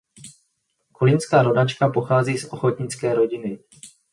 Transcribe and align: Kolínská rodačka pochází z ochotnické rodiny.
Kolínská 0.91 1.41
rodačka 1.43 1.89
pochází 1.89 2.37
z 2.37 2.53
ochotnické 2.53 3.13
rodiny. 3.15 3.59